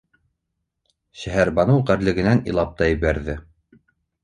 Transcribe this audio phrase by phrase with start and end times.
[1.23, 3.39] —Шәһәрбаныу ғәрлегенән илап та ебәрҙе.